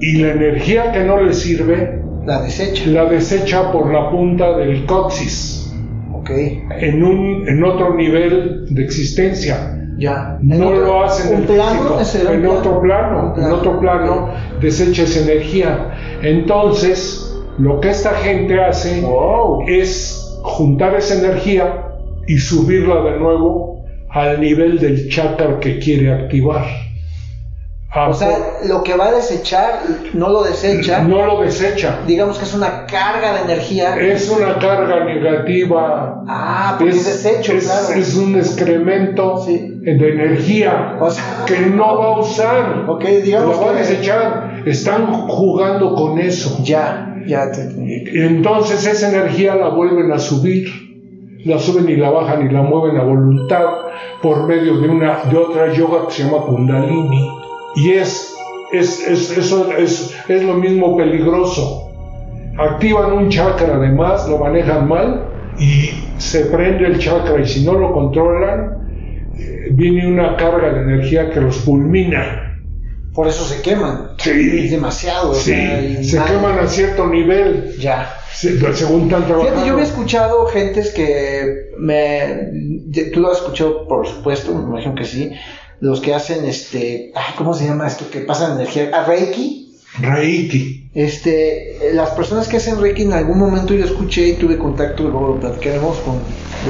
[0.00, 2.86] Y la energía que no le sirve la desecha.
[2.90, 5.74] La desecha por la punta del coxis.
[6.12, 6.30] Ok.
[6.30, 10.38] En, un, en otro nivel de existencia ya.
[10.42, 14.28] No lo hacen en, en otro plano, en otro plano
[14.60, 16.18] desecha esa energía.
[16.22, 19.04] Entonces, lo que esta gente hace
[19.66, 21.86] es juntar esa energía
[22.26, 26.64] y subirla de nuevo al nivel del chakra que quiere activar.
[27.94, 29.82] Ah, o sea, lo que va a desechar
[30.14, 31.02] no lo desecha.
[31.02, 32.00] No lo desecha.
[32.06, 33.94] Digamos que es una carga de energía.
[33.96, 36.24] Es una carga negativa.
[36.26, 37.94] Ah, porque es, desecho, claro.
[37.94, 40.98] Es un excremento de energía
[41.46, 42.86] que no va a usar.
[42.88, 43.58] Ok, digamos.
[43.58, 44.62] Lo va a desechar.
[44.64, 46.60] Están jugando con eso.
[46.64, 47.60] Ya, ya te
[48.24, 50.66] Entonces esa energía la vuelven a subir.
[51.44, 53.66] La suben y la bajan y la mueven a voluntad
[54.22, 57.41] por medio de una de otra yoga que se llama Kundalini
[57.76, 58.34] y es,
[58.72, 59.06] es,
[59.36, 61.88] eso es, es lo mismo peligroso.
[62.58, 67.74] Activan un chakra además, lo manejan mal y se prende el chakra y si no
[67.74, 68.78] lo controlan,
[69.38, 72.38] eh, viene una carga de energía que los fulmina.
[73.14, 74.12] Por eso se queman.
[74.18, 74.64] Sí.
[74.64, 75.30] Es demasiado.
[75.32, 76.28] o Sí, sea, se mal.
[76.28, 78.10] queman a cierto nivel, Ya.
[78.32, 79.50] se- según están trabajando.
[79.50, 82.48] Fíjate, yo había escuchado gentes que me.
[83.12, 85.30] Tú lo has escuchado, por supuesto, me imagino que sí.
[85.82, 87.10] Los que hacen este.
[87.12, 88.08] ay, ¿Cómo se llama esto?
[88.08, 88.90] Que pasan energía.
[88.94, 89.78] ¿A Reiki?
[90.00, 90.90] Reiki.
[90.94, 95.28] Este, las personas que hacen Reiki en algún momento yo escuché y tuve contacto, luego
[95.34, 96.20] lo platicaremos con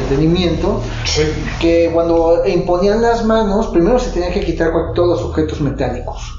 [0.00, 1.22] detenimiento, Sí.
[1.60, 6.38] que cuando imponían las manos, primero se tenían que quitar todos los objetos metálicos.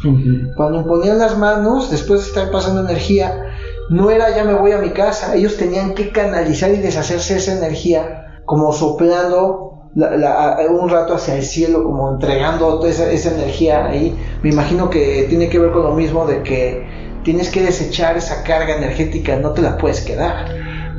[0.57, 3.53] Cuando imponían las manos, después de estar pasando energía,
[3.89, 7.39] no era ya me voy a mi casa, ellos tenían que canalizar y deshacerse de
[7.39, 12.89] esa energía, como soplando la- la- a- un rato hacia el cielo, como entregando toda
[12.89, 14.15] esa, esa energía ahí.
[14.41, 16.83] Me imagino que tiene que ver con lo mismo de que
[17.23, 20.45] tienes que desechar esa carga energética, no te la puedes quedar.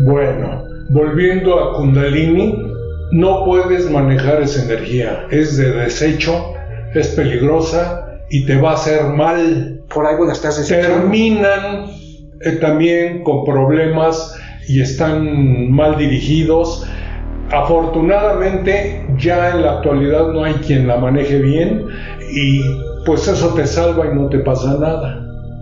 [0.01, 2.57] Bueno, volviendo a Kundalini,
[3.13, 5.27] no puedes manejar esa energía.
[5.31, 6.53] Es de desecho,
[6.95, 9.83] es peligrosa y te va a hacer mal.
[9.93, 11.01] Por algo la estás desechando.
[11.01, 11.87] Terminan
[12.41, 14.35] eh, también con problemas
[14.67, 16.87] y están mal dirigidos.
[17.55, 21.87] Afortunadamente ya en la actualidad no hay quien la maneje bien
[22.33, 22.61] y
[23.07, 25.21] pues eso te salva y no te pasa nada.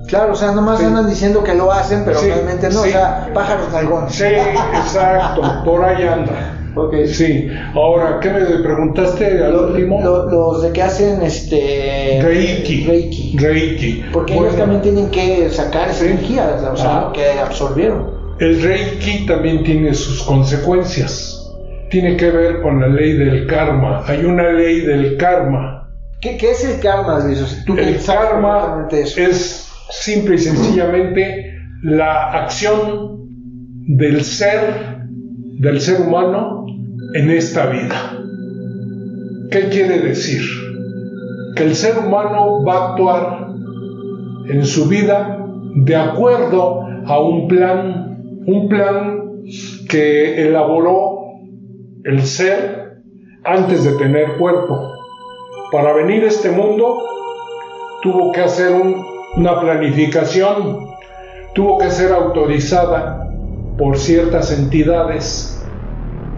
[0.08, 0.84] Claro, o sea, nomás Sí.
[0.86, 2.88] andan diciendo que lo hacen, pero Sí, realmente no, sí.
[2.88, 4.14] o sea, pájaros nalgones.
[4.14, 6.58] Sí, exacto, por ahí anda.
[6.74, 6.94] Ok.
[7.06, 10.00] Sí, ahora, ¿qué me preguntaste al Lo- último?
[10.02, 12.84] lo- los de que hacen este Reiki.
[12.86, 13.36] Reiki.
[13.38, 14.04] Reiki.
[14.12, 17.12] Porque Bueno, ellos también tienen que sacar esa energía, o sea, Ajá.
[17.12, 18.10] que absorbieron.
[18.40, 21.38] El Reiki también tiene sus consecuencias.
[21.92, 24.02] Tiene que ver con la ley del karma.
[24.06, 25.90] Hay una ley del karma.
[26.22, 27.62] ¿Qué, qué es el karma, Luis?
[27.66, 29.20] Tú El karma eso.
[29.20, 33.28] es simple y sencillamente la acción
[33.88, 35.02] del ser,
[35.58, 36.64] del ser humano
[37.12, 38.18] en esta vida.
[39.50, 40.40] ¿Qué quiere decir?
[41.56, 43.48] Que el ser humano va a actuar
[44.48, 49.18] en su vida de acuerdo a un plan, un plan
[49.90, 51.11] que elaboró
[52.04, 52.98] el ser
[53.44, 54.92] antes de tener cuerpo.
[55.70, 56.98] Para venir a este mundo
[58.02, 59.04] tuvo que hacer un-
[59.36, 60.86] una planificación,
[61.54, 63.28] tuvo que ser autorizada
[63.78, 65.66] por ciertas entidades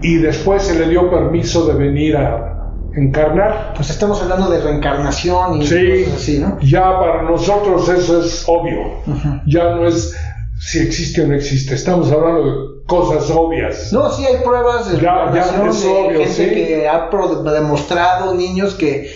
[0.01, 2.51] y después se le dio permiso de venir a
[2.95, 3.73] encarnar.
[3.75, 6.57] Pues estamos hablando de reencarnación y Sí, cosas así, ¿no?
[6.61, 9.01] ya para nosotros eso es obvio,
[9.45, 10.15] ya no es
[10.57, 13.91] si existe o no existe, estamos hablando de cosas obvias.
[13.91, 16.49] No, sí hay pruebas de Ya- ya es de obvio, gente sí.
[16.49, 17.09] que ha
[17.53, 19.09] demostrado, niños que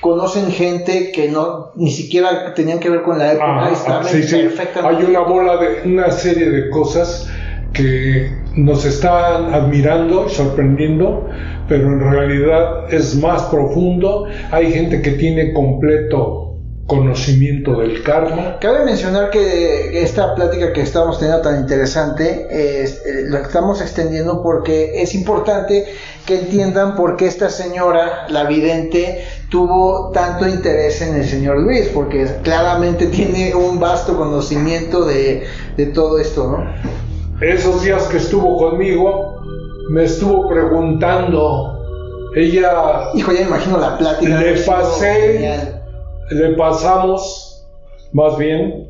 [0.00, 4.36] conocen gente que no ni siquiera tenían que ver con la época Ah, sí, sí.
[4.42, 4.96] perfectamente.
[5.04, 7.28] Hay una bola de una serie de cosas
[7.72, 11.28] que nos están admirando y sorprendiendo,
[11.68, 14.26] pero en realidad es más profundo.
[14.50, 16.45] Hay gente que tiene completo
[16.86, 18.58] conocimiento del karma.
[18.60, 22.46] Cabe mencionar que esta plática que estamos teniendo tan interesante
[22.82, 25.84] es, eh, lo estamos extendiendo porque es importante
[26.24, 31.88] que entiendan por qué esta señora, la vidente, tuvo tanto interés en el señor Luis,
[31.92, 35.44] porque claramente tiene un vasto conocimiento de,
[35.76, 37.44] de todo esto, ¿no?
[37.44, 39.40] Esos días que estuvo conmigo,
[39.90, 41.72] me estuvo preguntando.
[42.34, 44.40] Ella Hijo, ya me imagino la plática.
[44.40, 45.82] Le pasé- genial.
[46.30, 47.66] Le pasamos,
[48.12, 48.88] más bien,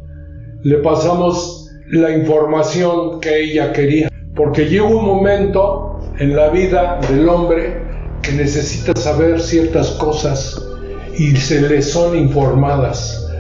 [0.63, 4.09] le pasamos la información que ella quería.
[4.35, 7.83] Porque llega un momento en la vida del hombre
[8.23, 10.63] que necesita saber ciertas cosas
[11.17, 13.31] y se le son informadas.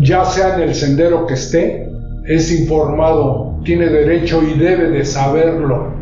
[0.00, 1.88] Ya sea en el sendero que esté,
[2.26, 5.92] es informado, tiene derecho y debe de saberlo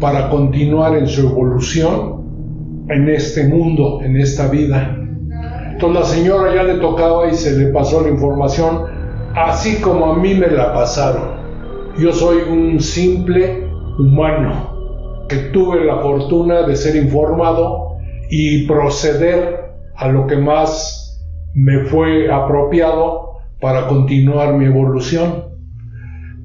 [0.00, 5.05] para continuar en su evolución en este mundo, en esta vida.
[5.76, 8.86] Entonces la señora ya le tocaba y se le pasó la información
[9.36, 11.36] así como a mí me la pasaron.
[11.98, 17.98] Yo soy un simple humano que tuve la fortuna de ser informado
[18.30, 21.20] y proceder a lo que más
[21.52, 25.44] me fue apropiado para continuar mi evolución.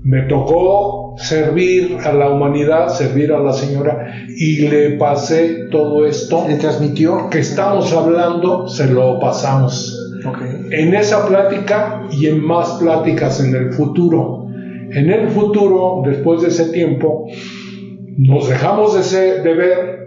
[0.03, 6.45] Me tocó servir a la humanidad, servir a la señora y le pasé todo esto
[6.47, 7.29] Le transmitió.
[7.29, 9.95] que estamos hablando, se lo pasamos.
[10.27, 10.37] Ok.
[10.71, 14.47] En esa plática y en más pláticas en el futuro.
[14.91, 17.27] En el futuro, después de ese tiempo,
[18.17, 19.99] nos dejamos de, ser- de ver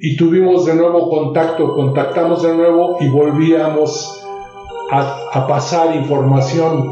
[0.00, 4.24] y tuvimos de nuevo contacto, contactamos de nuevo y volvíamos
[4.90, 6.90] a, a pasar información.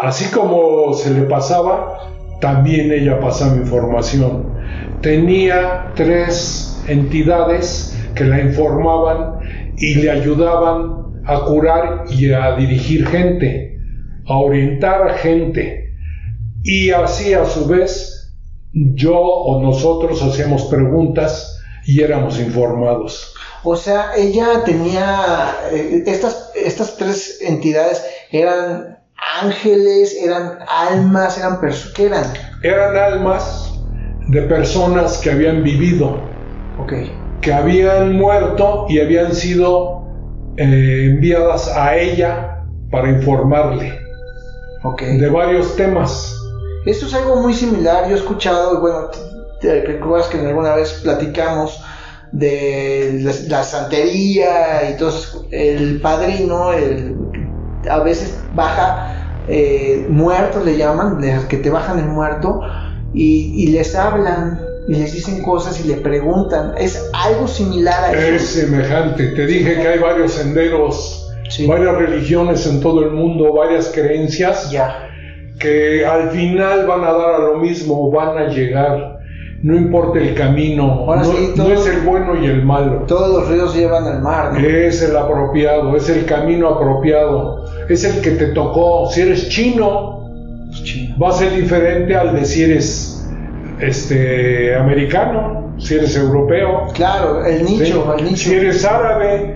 [0.00, 4.52] Así como se le pasaba, también ella pasaba información.
[5.00, 9.38] Tenía tres entidades que la informaban
[9.76, 13.78] y le ayudaban a curar y a dirigir gente,
[14.26, 15.92] a orientar gente.
[16.62, 18.32] Y así a su vez
[18.72, 23.34] yo o nosotros hacíamos preguntas y éramos informados.
[23.62, 28.93] O sea, ella tenía, eh, estas, estas tres entidades eran
[29.40, 32.24] ángeles, eran almas, eran personas, ¿qué eran?
[32.62, 33.72] Eran almas
[34.28, 36.30] de personas que habían vivido,
[36.78, 36.92] Ok,
[37.40, 40.04] que habían muerto y habían sido
[40.56, 43.98] eh, enviadas a ella para informarle
[44.82, 45.02] ok.
[45.02, 46.36] de varios temas.
[46.86, 49.08] Esto es algo muy similar, yo he escuchado, bueno,
[49.60, 51.82] te recuerdas que alguna vez platicamos
[52.32, 55.12] de la, la santería y todo
[55.50, 57.16] el padrino, el,
[57.90, 62.60] a veces baja eh, muertos le llaman, que te bajan el muerto
[63.12, 68.12] y, y les hablan y les dicen cosas y le preguntan, es algo similar a
[68.12, 68.60] Es eso.
[68.60, 69.28] semejante.
[69.28, 71.20] Te dije que hay varios senderos,
[71.50, 71.66] Sí.
[71.66, 75.08] varias religiones en todo el mundo, varias creencias Ya,
[75.60, 79.12] que al final van a dar a lo mismo, van a llegar.
[79.62, 83.04] No importa el camino, Ahora no, sí, no todo- es el bueno y el malo.
[83.06, 84.58] todos los ríos llevan al mar, ¿no?
[84.58, 89.08] Es el apropiado, es el camino apropiado, es el que te tocó.
[89.10, 90.28] Si eres chino,
[90.72, 91.16] Chino.
[91.18, 93.28] va a ser diferente al de si eres
[93.80, 96.88] este americano, si eres europeo.
[96.94, 98.18] Claro, el nicho, ¿sí?
[98.18, 98.48] el nicho.
[98.50, 99.54] Si eres árabe,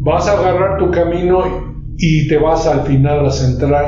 [0.00, 3.86] vas a agarrar tu camino y te vas al final a centrar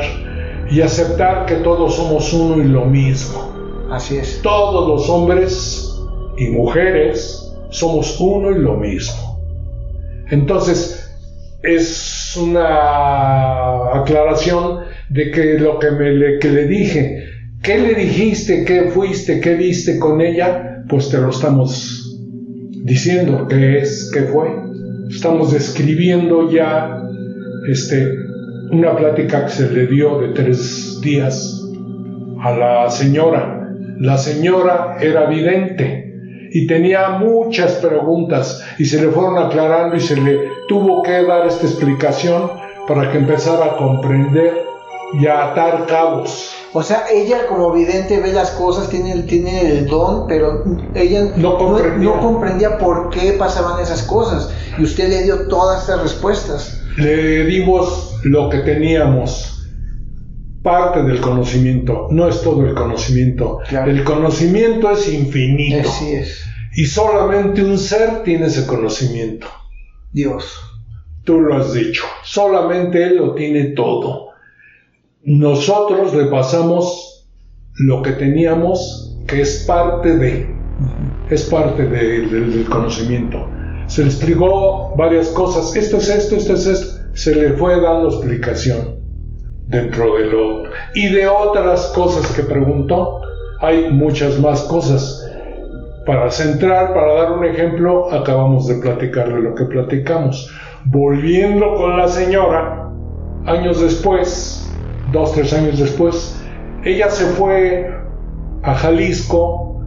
[0.71, 3.53] y aceptar que todos somos uno y lo mismo.
[3.91, 4.41] Así es.
[4.43, 5.95] Todos los hombres
[6.39, 9.41] y mujeres somos uno y lo mismo.
[10.31, 10.96] Entonces,
[11.67, 17.25] es una aclaración de que lo que, me, le, que le dije,
[17.63, 18.65] ¿qué le dijiste?
[18.65, 19.41] ¿Qué fuiste?
[19.41, 20.85] ¿Qué viste con ella?
[20.89, 22.19] Pues te lo estamos
[22.85, 24.49] diciendo qué es, qué fue.
[25.11, 27.03] Estamos describiendo ya
[27.69, 28.09] este,
[28.71, 31.63] una plática que se le dio de tres días
[32.43, 33.73] a la señora.
[33.99, 36.06] La señora era vidente
[36.57, 40.39] y tenía muchas preguntas y se le fueron aclarando y se le
[40.69, 42.51] tuvo que dar esta explicación
[42.89, 44.65] para que empezara a comprender
[45.21, 46.53] y a atar cabos.
[46.73, 51.33] O sea, ella como vidente ve las cosas, tiene el, tiene el don, pero ella
[51.37, 52.09] No comprendía.
[52.11, 54.51] no comprendía por qué pasaban esas cosas.
[54.79, 56.81] Y usted le dio todas estas respuestas.
[56.97, 59.56] Le dimos lo que teníamos,
[60.67, 63.61] parte del conocimiento, no es todo el conocimiento.
[63.69, 63.89] Claro.
[63.89, 66.45] El conocimiento es infinito Así es.
[66.75, 69.47] y solamente un ser tiene ese conocimiento.
[70.13, 70.45] Dios.
[71.23, 74.31] Tú lo has dicho, solamente Él lo tiene todo.
[75.25, 77.29] Nosotros le pasamos
[77.79, 80.49] lo que teníamos, que es parte de,
[81.31, 83.49] es parte de- del- del conocimiento.
[83.87, 88.09] Se le explicó varias cosas, esto es esto, esto es esto, se le fue dando
[88.09, 88.96] explicación
[89.67, 90.63] dentro de lo...
[90.95, 93.21] Y de otras cosas que preguntó,
[93.61, 95.23] hay muchas más cosas.
[96.05, 100.51] Para centrar, para dar un ejemplo, acabamos de platicar de lo que platicamos.
[100.85, 102.91] Volviendo con la señora,
[103.47, 104.73] años después,
[105.13, 106.41] dos, tres años después,
[106.85, 107.93] ella se fue
[108.63, 109.81] a Jalisco,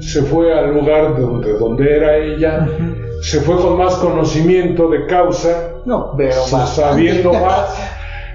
[0.00, 2.68] se fue al lugar donde, donde era ella,
[3.22, 7.74] se fue con más conocimiento de causa, No, pero sabiendo más,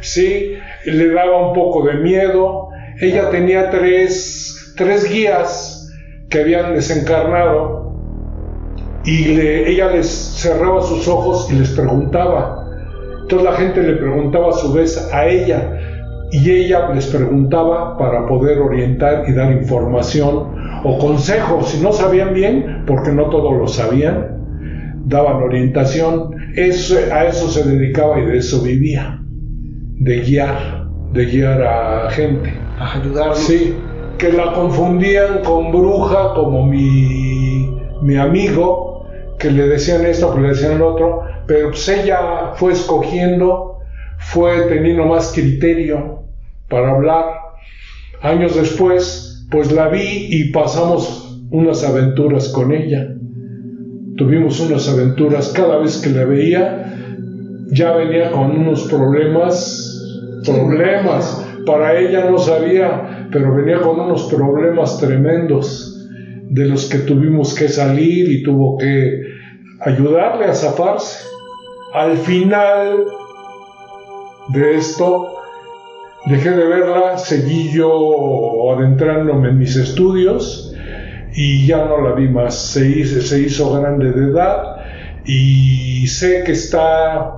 [0.01, 0.57] sí,
[0.91, 2.69] le daba un poco de miedo.
[2.99, 5.89] Ella tenía tres, tres guías
[6.29, 7.93] que habían desencarnado
[9.03, 12.65] y le- ella les cerraba sus ojos y les preguntaba.
[13.21, 15.79] Entonces la gente le preguntaba a su vez a ella
[16.31, 21.69] y ella les preguntaba para poder orientar y dar información o consejos.
[21.69, 26.31] Si no sabían bien, porque no todos lo sabían, daban orientación.
[26.55, 29.19] Eso, a eso se dedicaba y de eso vivía,
[29.99, 30.76] de guiar,
[31.13, 32.53] de guiar a gente.
[32.79, 33.39] A ayudarlos.
[33.39, 33.75] Sí,
[34.17, 39.07] que la confundían con bruja como mi, mi amigo,
[39.39, 43.79] que le decían esto, que le decían lo otro, pero pues ella fue escogiendo,
[44.17, 46.23] fue teniendo más criterio
[46.67, 47.25] para hablar.
[48.21, 53.13] Años después, pues la vi y pasamos unas aventuras con ella.
[54.17, 56.83] Tuvimos unas aventuras cada vez que la veía,
[57.67, 59.86] ya venía con unos problemas,
[60.49, 61.45] problemas.
[61.65, 66.07] Para ella no sabía, pero venía con unos problemas tremendos
[66.49, 69.21] de los que tuvimos que salir y tuvo que
[69.81, 71.27] ayudarle a zafarse.
[71.93, 73.05] Al final
[74.49, 75.35] de esto,
[76.25, 80.73] dejé de verla, seguí yo adentrándome en mis estudios
[81.33, 82.55] y ya no la vi más.
[82.55, 84.77] Se hizo, se hizo grande de edad
[85.25, 87.35] y sé que está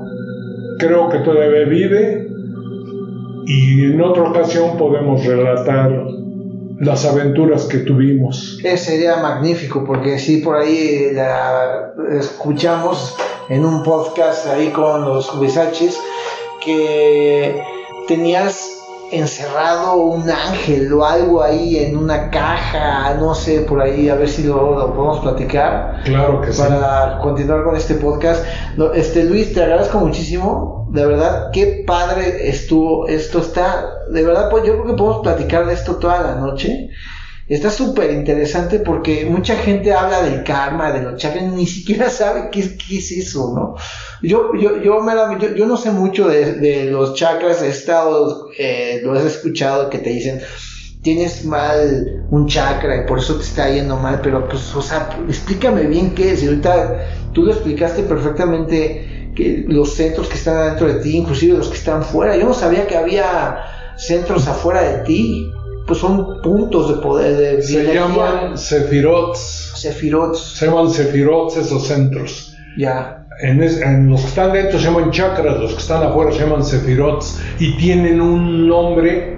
[0.79, 2.28] creo que todavía vive
[3.49, 5.91] y en otra ocasión podemos relatar
[6.77, 8.59] las aventuras que tuvimos.
[8.77, 13.17] Sería magnífico porque sí, por ahí la escuchamos
[13.49, 15.99] en un podcast ahí con los Huizachis
[16.63, 17.59] que
[18.07, 24.15] tenías encerrado un ángel o algo ahí en una caja, no sé, por ahí, a
[24.15, 26.01] ver si lo, podemos platicar.
[26.05, 26.61] Claro que sí.
[26.61, 28.45] Para continuar con este podcast.
[28.93, 30.78] Este Luis, te agradezco muchísimo.
[30.91, 33.07] De verdad, qué padre estuvo.
[33.07, 36.89] Esto está, de verdad, pues yo creo que podemos platicar de esto toda la noche.
[37.47, 42.49] Está súper interesante porque mucha gente habla del karma, de los chakras, ni siquiera sabe
[42.51, 43.75] qué, es eso, ¿no?
[44.21, 45.01] Yo, yo, yo,
[45.55, 50.11] yo, no sé mucho de, los chakras, he estado, eh, lo he escuchado que te
[50.11, 50.41] dicen,
[51.01, 55.09] tienes mal un chakra y por eso te está yendo mal, pero pues, o sea,
[55.27, 56.43] explícame bien qué es.
[56.43, 61.57] Y ahorita tú lo explicaste perfectamente, que los centros que están adentro de ti, inclusive
[61.57, 62.35] los que están fuera.
[62.37, 63.59] Yo no sabía que había
[63.97, 65.51] centros afuera de ti
[65.89, 67.35] pues son puntos de poder.
[67.35, 69.73] De se llaman sefirots.
[69.75, 70.39] Sefirots.
[70.39, 72.55] Se llaman sefirots esos centros.
[72.77, 73.25] Ya.
[73.41, 77.41] En, los que están dentro se llaman chakras, los que están afuera se llaman sefirots
[77.57, 79.35] y tienen un nombre,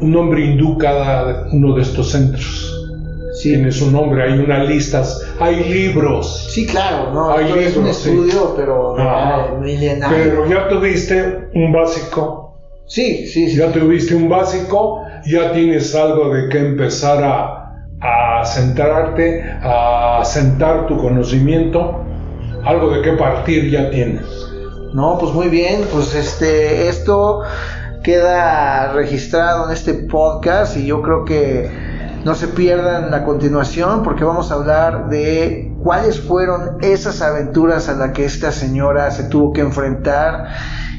[0.00, 2.73] un nombre hindú cada uno de estos centros.
[3.34, 3.50] Sí.
[3.50, 6.46] Tiene su nombre, hay unas listas, hay libros.
[6.50, 8.94] Sí, claro, no, hay libros, es un estudio, pero
[9.60, 10.16] milenario.
[10.16, 12.56] Pero ya tuviste un básico.
[12.86, 13.56] Sí, sí, sí.
[13.56, 20.86] Ya tuviste un básico ya tienes algo de que empezar a, a centrarte, a sentar
[20.86, 22.04] tu conocimiento,
[22.64, 24.24] algo de qué partir ya tienes.
[24.92, 27.40] No, pues muy bien, pues este, esto
[28.02, 31.70] queda registrado en este podcast y yo creo que
[32.24, 37.94] no se pierdan la continuación porque vamos a hablar de cuáles fueron esas aventuras a
[37.94, 40.48] las que esta señora se tuvo que enfrentar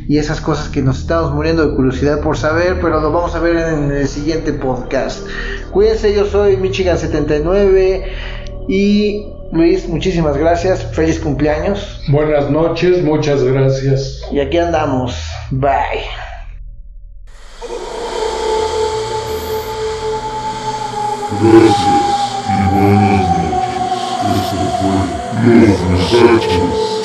[0.08, 3.40] y esas cosas que nos estamos muriendo de curiosidad por saber, pero lo vamos a
[3.40, 5.26] ver en el siguiente podcast.
[5.72, 8.04] Cuídense, yo soy Michigan79
[8.68, 12.02] y Luis, muchísimas gracias, feliz cumpleaños.
[12.10, 14.22] Buenas noches, muchas gracias.
[14.32, 15.18] Y aquí andamos,
[15.50, 16.25] bye.
[21.42, 23.76] Gracias y buenas noches.
[24.36, 24.96] Este fue
[25.68, 27.05] Los Muchachos.